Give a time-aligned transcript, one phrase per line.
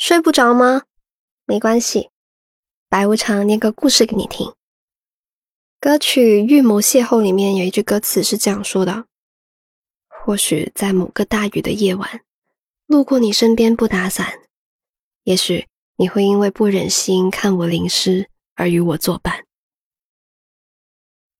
[0.00, 0.84] 睡不着吗？
[1.44, 2.08] 没关系，
[2.88, 4.54] 白无常念个故事给你听。
[5.78, 9.04] 歌曲《预谋邂逅》里面有一句歌词是这样说的
[10.08, 12.22] ：“或许在某个大雨的夜晚，
[12.86, 14.40] 路过你身边不打伞，
[15.24, 19.44] 也许你会因为不忍心看我淋湿而与我作伴。”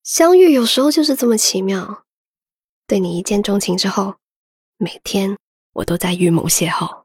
[0.05, 2.05] 相遇有时候就是这么奇妙。
[2.87, 4.17] 对你一见钟情之后，
[4.77, 5.39] 每天
[5.73, 7.00] 我都在预谋邂逅。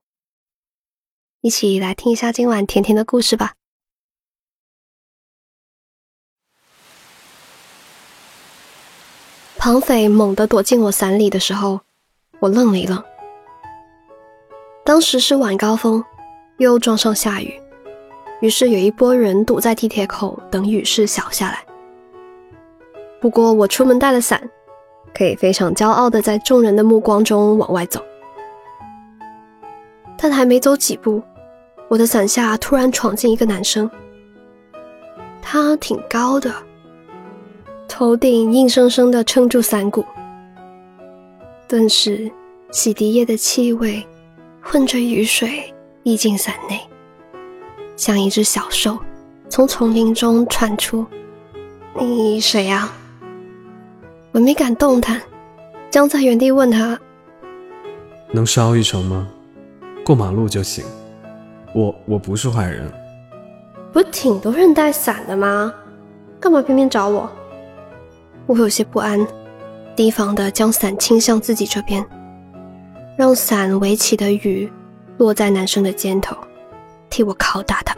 [1.46, 3.54] 一起来听一下今晚甜甜的故事吧。
[9.56, 11.82] 庞匪猛地躲进我伞里的时候，
[12.40, 13.04] 我愣了一愣。
[14.84, 16.04] 当时是晚高峰，
[16.58, 17.62] 又撞上下雨，
[18.42, 21.64] 于是有一波人堵在地铁口等雨势小下来。
[23.22, 24.50] 不过我出门带了伞。
[25.14, 28.04] 可以非常骄傲的在众人的目光中往外走，
[30.18, 31.24] 但还没走几步，
[31.88, 33.90] 我的伞下突然闯进一个男生。
[35.42, 36.54] 他挺高的，
[37.88, 40.04] 头顶硬生生的撑住伞骨，
[41.68, 42.32] 顿时
[42.72, 44.06] 洗涤液的气味
[44.62, 46.80] 混着雨水溢进伞内，
[47.96, 48.98] 像一只小兽
[49.48, 51.06] 从丛林中窜出。
[51.98, 52.92] 你谁呀？
[54.32, 55.22] 我没敢动弹，
[55.90, 57.00] 僵在原地问他
[58.34, 59.28] ：“能捎一程吗？
[60.04, 60.84] 过马路就行。
[61.76, 62.90] 我我不是坏人。
[63.92, 65.74] 不是挺多人带伞的吗？
[66.40, 67.30] 干嘛偏偏找我？”
[68.48, 69.28] 我有些不安，
[69.94, 72.06] 提防的将伞倾向自己这边，
[73.18, 74.72] 让伞围起的雨
[75.18, 76.38] 落在男生的肩头，
[77.10, 77.94] 替我拷打他。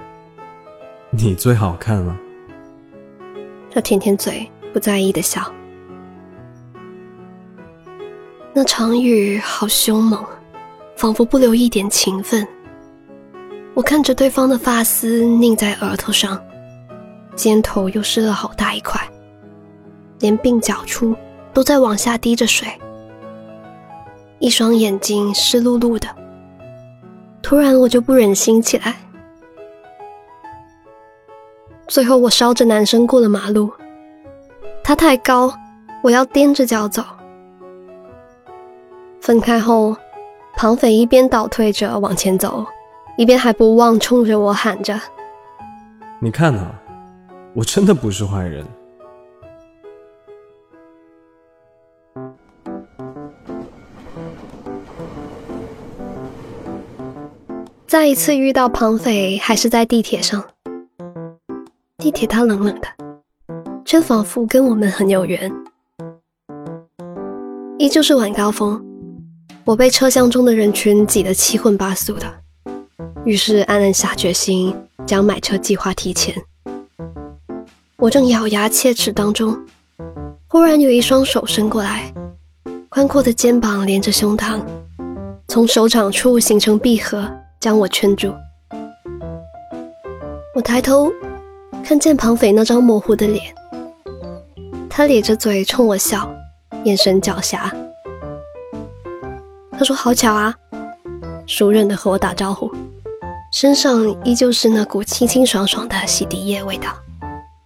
[1.11, 2.17] 你最好看了。
[3.71, 5.41] 他舔舔嘴，不在意的笑。
[8.53, 10.25] 那场雨好凶猛，
[10.95, 12.47] 仿佛不留一点情分。
[13.77, 16.43] 我看着对方的发丝拧在额头上，
[17.35, 18.99] 肩头又湿了好大一块，
[20.19, 21.15] 连鬓角处
[21.53, 22.67] 都在往下滴着水，
[24.39, 26.07] 一双眼睛湿漉漉的。
[27.43, 28.95] 突然我就不忍心起来，
[31.87, 33.71] 最后我捎着男生过了马路，
[34.83, 35.53] 他太高，
[36.01, 37.03] 我要踮着脚走。
[39.21, 39.95] 分开后，
[40.55, 42.65] 庞匪一边倒退着往前走，
[43.17, 44.97] 一边还不忘冲着我喊着
[46.21, 46.79] ：“你看啊，
[47.55, 48.63] 我真的不是坏人。”
[57.87, 60.43] 再一次遇到庞匪，还是在地铁上。
[61.97, 62.87] 地铁它冷冷的，
[63.83, 65.51] 却仿佛跟我们很有缘。
[67.79, 68.79] 依旧是晚高峰。
[69.65, 72.31] 我被车厢中的人群挤得七荤八素的，
[73.27, 74.73] 于是暗暗下决心
[75.05, 76.33] 将买车计划提前。
[77.97, 79.53] 我正咬牙切齿当中，
[80.47, 82.09] 忽然有一双手伸过来，
[82.87, 84.61] 宽阔的肩膀连着胸膛，
[85.49, 87.29] 从手掌处形成闭合，
[87.59, 88.33] 将我圈住。
[90.55, 91.11] 我抬头
[91.83, 93.53] 看见庞匪那张模糊的脸，
[94.89, 96.33] 他咧着嘴冲我笑，
[96.85, 97.69] 眼神狡黠。
[99.77, 100.55] 他说：“好巧啊，
[101.45, 102.71] 熟稔的和我打招呼，
[103.59, 106.95] 身上依旧是那股清清爽爽的洗涤液味道。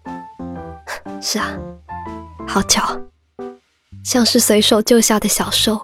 [1.20, 1.50] 是啊，
[2.48, 2.98] 好巧，
[4.02, 5.78] 像是随手救下的小兽，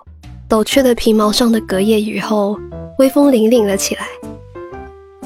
[0.48, 2.58] 抖去了皮毛上的隔夜雨后，
[3.00, 4.08] 威风凛凛了起来。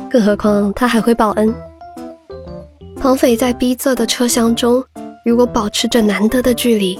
[0.10, 1.54] 更何况他还会报恩。
[3.00, 4.84] 绑匪在逼仄的车厢中，
[5.26, 7.00] 与我保持着难得的距离，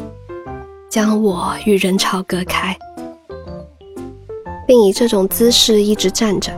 [0.88, 2.78] 将我与人潮隔开。”
[4.68, 6.54] 并以这种姿势一直站着，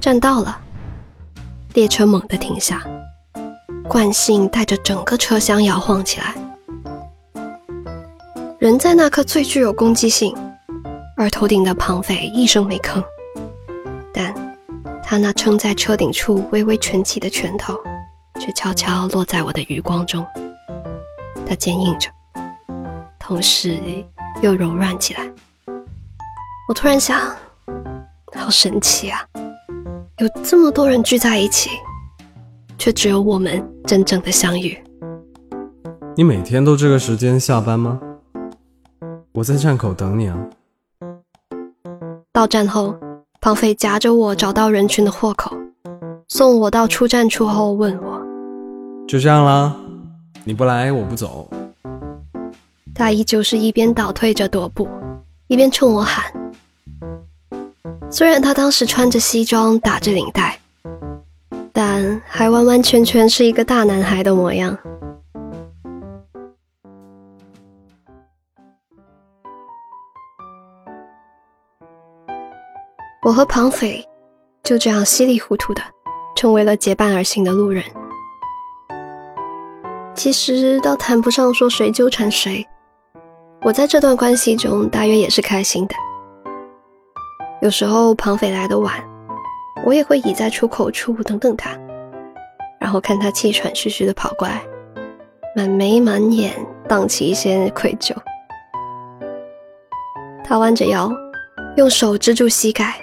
[0.00, 0.58] 站到了，
[1.74, 2.82] 列车猛地停下，
[3.86, 6.34] 惯性带着整个车厢摇晃起来。
[8.58, 10.34] 人在那刻最具有攻击性，
[11.18, 13.04] 而头顶的庞匪一声没吭，
[14.12, 14.34] 但
[15.02, 17.78] 他那撑在车顶处微微蜷起的拳头，
[18.40, 20.26] 却悄悄落在我的余光中。
[21.46, 22.08] 它坚硬着，
[23.18, 23.78] 同时
[24.40, 25.30] 又柔软起来。
[26.68, 27.18] 我突然想，
[28.34, 29.26] 好神奇啊！
[30.20, 31.70] 有这么多人聚在一起，
[32.76, 34.78] 却只有我们真正的相遇。
[36.14, 37.98] 你每天都这个时间下班吗？
[39.32, 40.36] 我在站口等你啊。
[42.34, 42.94] 到站后，
[43.40, 45.56] 庞飞夹着我找到人群的豁口，
[46.28, 48.20] 送我到出站处后问我
[49.08, 49.74] ：“就这样啦？”
[50.44, 51.50] 你不来，我不走。
[52.94, 54.86] 他依旧是一边倒退着踱步，
[55.46, 56.30] 一边冲我喊。
[58.10, 60.58] 虽然他当时穿着西装，打着领带，
[61.72, 64.76] 但还完完全全是一个大男孩的模样。
[73.22, 74.04] 我和庞斐
[74.62, 75.82] 就这样稀里糊涂的
[76.34, 77.84] 成为了结伴而行的路人。
[80.14, 82.66] 其实倒谈不上说谁纠缠谁，
[83.62, 85.94] 我在这段关系中大约也是开心的。
[87.60, 88.94] 有时候庞斐来的晚，
[89.84, 91.70] 我也会倚在出口处等等他，
[92.80, 94.62] 然后看他气喘吁吁的跑过来，
[95.54, 96.54] 满眉满眼
[96.88, 98.14] 荡起一些愧疚。
[100.42, 101.12] 他弯着腰，
[101.76, 102.94] 用手支住膝盖。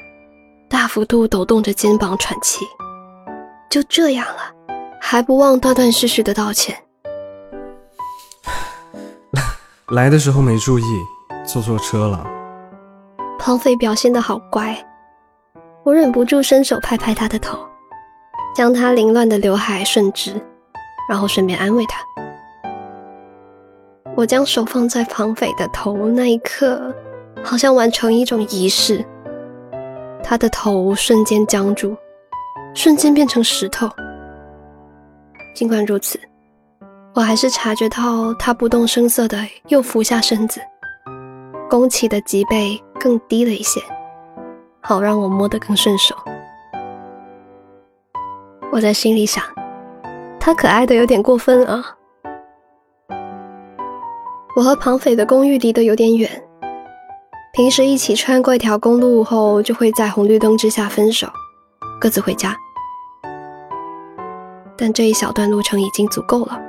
[0.70, 2.66] 大幅度抖动着肩膀喘气，
[3.70, 4.54] 就这样了，
[5.00, 6.76] 还不忘断断续续的道歉。
[9.94, 10.84] 来的时候没注意，
[11.46, 12.28] 坐错车了。
[13.48, 14.78] 绑匪表现的好乖，
[15.86, 17.58] 我忍不住伸手拍拍他的头，
[18.54, 20.34] 将他凌乱的刘海顺直，
[21.10, 22.02] 然后顺便安慰他。
[24.18, 26.94] 我将手放在庞飞的头那一刻，
[27.42, 29.02] 好像完成一种仪式。
[30.22, 31.96] 他的头瞬间僵住，
[32.76, 33.90] 瞬间变成石头。
[35.56, 36.20] 尽管如此，
[37.14, 39.38] 我还是察觉到他不动声色的
[39.70, 40.60] 又俯下身子，
[41.70, 43.82] 弓起的脊背更低了一些，
[44.80, 46.16] 好让我摸得更顺手。
[48.72, 49.44] 我在心里想，
[50.40, 51.84] 他可爱的有点过分啊。
[54.56, 56.30] 我和庞斐的公寓离得有点远。
[57.54, 61.28] 平时一起穿过一条公路后，就会在红绿灯之下分手，
[62.00, 62.56] 各自回家。
[64.78, 66.62] 但这一小段路程已经足够了。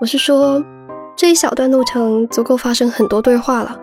[0.00, 0.62] 我是说，
[1.18, 3.76] 这一小段路程足够发生很多对话了。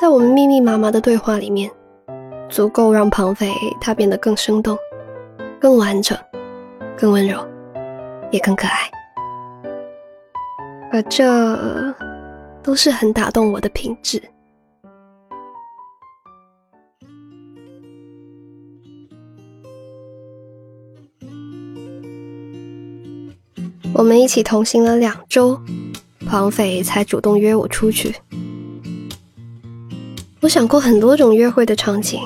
[0.00, 1.70] 在我们密密麻麻的对话里面，
[2.48, 4.78] 足够让庞斐他变得更生动、
[5.60, 6.16] 更完整、
[6.96, 7.46] 更温柔，
[8.30, 8.90] 也更可爱。
[10.90, 11.94] 而这。
[12.62, 14.20] 都是很打动我的品质。
[23.98, 25.58] 我们一起同行了两周，
[26.26, 28.14] 庞斐才主动约我出去。
[30.40, 32.20] 我想过很多种约会的场景：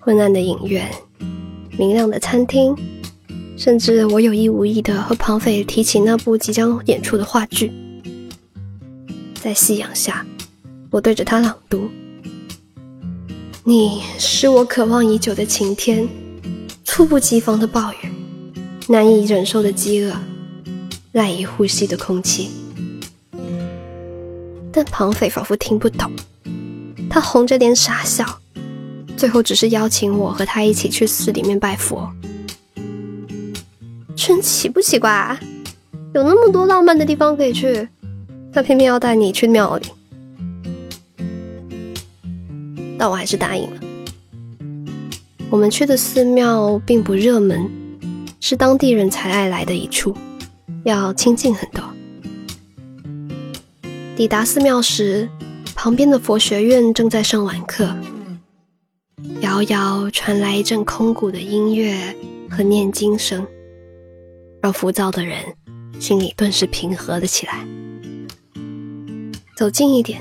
[0.00, 0.90] 昏暗的影院、
[1.78, 2.76] 明亮的餐厅，
[3.56, 7.70] 甚至我有意无意的和庞斐提起那部即将演出的话剧。
[9.40, 10.26] 在夕阳下，
[10.90, 11.88] 我对着他朗读
[13.62, 16.08] ：“你是我渴望已久的晴天，
[16.84, 17.96] 猝不及防的暴雨，
[18.88, 20.12] 难以忍受的饥饿，
[21.12, 22.50] 赖以呼吸的空气。”
[24.72, 26.10] 但庞斐仿佛听不懂，
[27.08, 28.38] 他红着脸傻笑，
[29.16, 32.08] 最后只是邀请我和他一起去寺里面拜佛。
[34.14, 35.38] 真奇不奇怪？
[36.14, 37.88] 有那么多浪漫的地方可以去。
[38.52, 39.86] 他偏偏要带你去庙里，
[42.98, 43.80] 但我还是答应了。
[45.48, 47.70] 我们去的寺庙并不热门，
[48.40, 50.12] 是当地人才爱来的一处，
[50.84, 51.82] 要清静很多。
[54.16, 55.28] 抵达寺庙时，
[55.74, 57.96] 旁边的佛学院正在上晚课，
[59.40, 62.14] 遥遥传来一阵空谷的音乐
[62.50, 63.46] 和念经声，
[64.62, 65.38] 让浮躁的人
[65.98, 67.66] 心里顿时平和了起来。
[69.56, 70.20] 走近一点，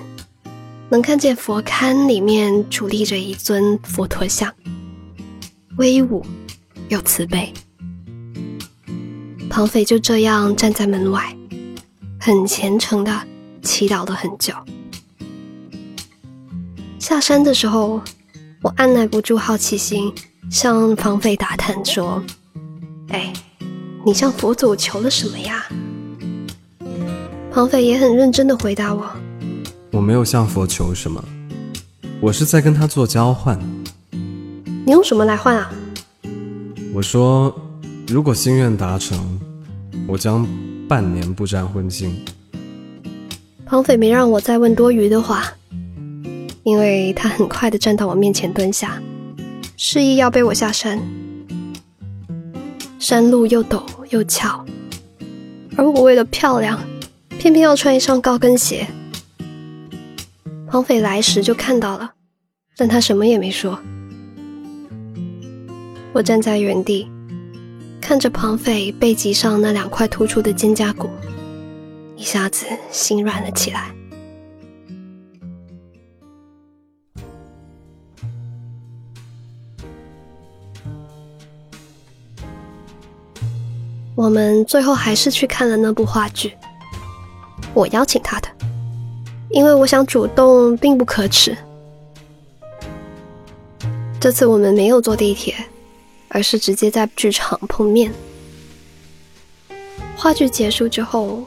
[0.89, 4.53] 能看见佛龛里面矗立着一尊佛陀像，
[5.77, 6.25] 威武
[6.88, 7.53] 又慈悲。
[9.50, 11.36] 庞斐就这样站在门外，
[12.20, 13.12] 很虔诚的
[13.63, 14.53] 祈祷了很久。
[17.00, 18.00] 下山的时候，
[18.62, 20.13] 我按耐不住好奇心，
[20.51, 22.24] 向庞斐打探说
[23.10, 23.34] ：“哎，
[24.06, 25.65] 你向佛祖求了什么呀？”
[27.51, 29.10] 庞匪也很认真的回答我。
[29.91, 31.24] 我没有向佛求什么，
[32.22, 33.60] 我是在跟他做交换。
[34.12, 35.72] 你用什么来换啊？
[36.94, 37.53] 我说，
[38.12, 39.39] 如果心愿达成，
[40.08, 40.44] 我将
[40.88, 42.10] 半年不沾荤腥。
[43.66, 45.44] 绑匪没让我再问多余的话，
[46.63, 49.00] 因为他很快的站到我面前蹲下，
[49.78, 51.00] 示意要背我下山。
[52.98, 54.66] 山路又陡又峭，
[55.78, 56.80] 而我为了漂亮，
[57.38, 58.88] 偏偏要穿一双高跟鞋。
[60.72, 62.13] 绑匪来时就看到了，
[62.75, 63.80] 但他什么也没说。
[66.12, 67.08] 我站在原地，
[68.10, 71.12] 看着庞斐背脊上那两块突出的肩胛骨，
[72.16, 73.94] 一下子心软了起来。
[84.16, 86.58] 我们最后还是去看了那部话剧。
[87.75, 88.50] 我邀请他的，
[89.51, 91.56] 因为我想主动，并不可耻。
[94.20, 95.54] 这次我们没有坐地铁，
[96.29, 98.12] 而是直接在剧场碰面。
[100.15, 101.45] 话剧结束之后，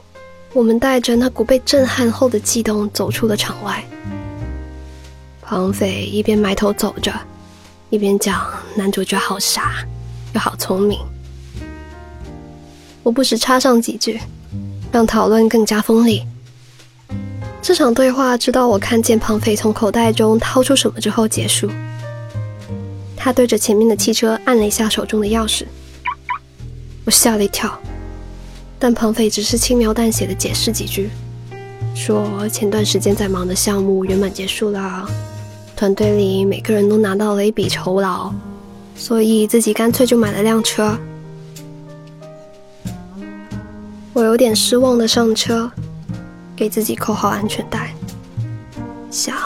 [0.52, 3.82] 我们带着那股被震撼后的悸动走出了场外。
[5.40, 7.12] 庞斐一边埋头走着，
[7.90, 8.42] 一边讲
[8.74, 9.86] 男主角好傻，
[10.34, 10.98] 又好聪明。
[13.02, 14.20] 我不时插上几句，
[14.90, 16.22] 让讨论更加锋利。
[17.60, 21.70] 这场对话直到我看见庞斐从口袋中掏出什么之后结束。
[23.24, 25.64] 他对着前面的汽车按了一下手中的钥匙，
[27.04, 27.72] 我吓了一跳。
[28.80, 31.08] 但庞斐只是轻描淡写的解释几句，
[31.94, 35.08] 说前段时间在忙的项目圆满结束了，
[35.76, 38.32] 团队里每个人都拿到了一笔酬劳，
[38.96, 40.98] 所以自己干脆就买了辆车。
[44.12, 45.70] 我有点失望的上车，
[46.56, 47.94] 给自己扣好安全带，
[49.12, 49.36] 想，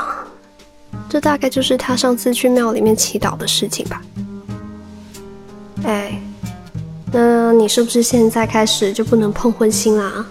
[1.09, 4.03] 这大概就是他上次去庙里面祈祷的事情吧。
[5.85, 6.21] 哎，
[7.13, 10.27] 那你是不是现在开始就不能碰荤腥啦？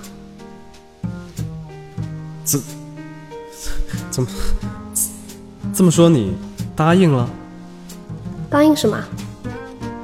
[2.44, 2.62] 怎
[4.12, 4.30] 怎么
[5.74, 6.10] 这么说？
[6.10, 6.36] 你
[6.76, 7.30] 答应了？
[8.50, 9.02] 答应什么？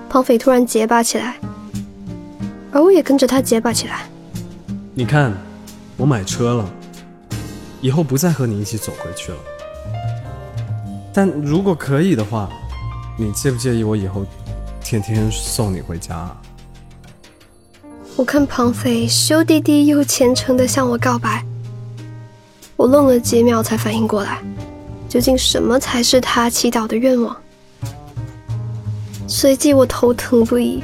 [0.09, 1.37] 庞斐突然结巴起来，
[2.71, 4.09] 而我也跟着他结巴起来。
[4.93, 5.33] 你看，
[5.95, 6.69] 我买车了，
[7.79, 9.37] 以后不再和你一起走回去了。
[11.13, 12.49] 但如果可以的话，
[13.17, 14.25] 你介不介意我以后
[14.81, 16.29] 天天送你回家？
[18.15, 21.45] 我看庞飞羞滴滴又虔诚的向我告白，
[22.75, 24.39] 我愣了几秒才反应过来，
[25.09, 27.35] 究竟什么才是他祈祷的愿望？
[29.27, 30.83] 随即我头疼不已，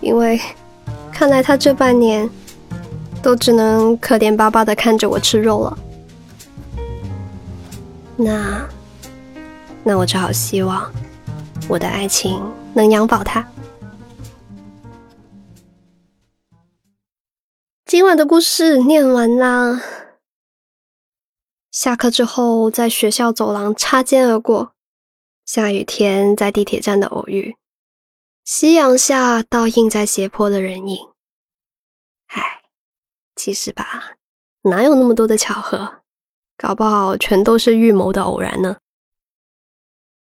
[0.00, 0.40] 因为
[1.12, 2.28] 看来他这半年。
[3.22, 5.78] 都只能可怜巴巴的看着我吃肉了。
[8.18, 8.68] 那，
[9.86, 10.90] 那我只好希望
[11.68, 12.40] 我的爱情
[12.74, 13.46] 能养饱他。
[17.84, 19.82] 今晚的故事念完啦。
[21.70, 24.72] 下课之后，在学校走廊擦肩而过，
[25.44, 27.56] 下雨天在地铁站的偶遇，
[28.44, 31.08] 夕阳下倒映在斜坡的人影。
[32.28, 32.62] 唉。
[33.36, 34.14] 其实吧，
[34.62, 36.02] 哪有那么多的巧合？
[36.56, 38.76] 搞不好全都是预谋的偶然呢。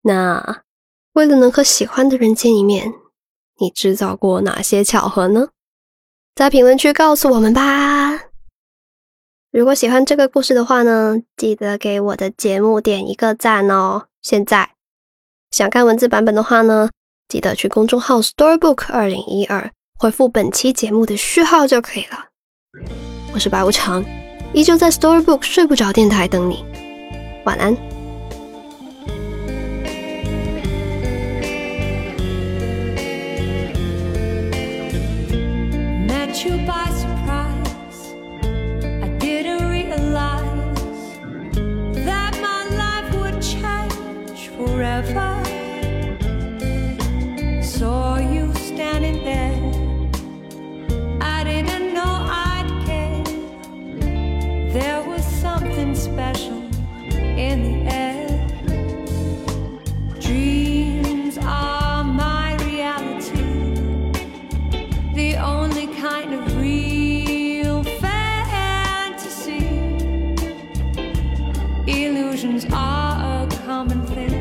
[0.04, 0.64] 那
[1.14, 2.94] 为了能和喜欢的人见一面，
[3.60, 5.50] 你制造过哪些巧合呢？
[6.36, 8.20] 在评论区告诉我们吧。
[9.52, 14.08] 如果喜欢这个故事的话呢，记得给我的节目点一个赞哦。
[14.22, 14.72] 现在
[15.52, 16.90] 想看文字版本的话呢，
[17.28, 22.30] 记得去公众号 Storybook 二零一二回复本期节目的序号就可以了。
[23.34, 24.04] 我是白无常，
[24.54, 26.64] 依旧在 Storybook 睡不着电台等你，
[27.44, 27.91] 晚安。
[36.46, 38.14] you by surprise.
[39.04, 41.20] I didn't realize
[42.06, 45.41] that my life would change forever.
[72.74, 74.41] Are a common thing.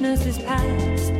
[0.00, 1.12] foolishness is past.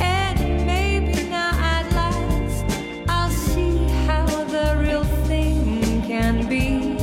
[0.00, 2.64] And maybe now at last
[3.08, 3.76] I'll see
[4.06, 6.96] how the real thing can be.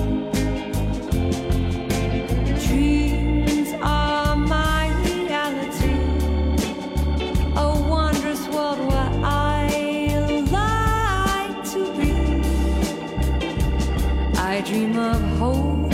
[2.68, 5.94] Dreams are my reality,
[7.56, 9.68] a wondrous world where I
[10.52, 12.14] like to be.
[14.40, 15.91] I dream of hope.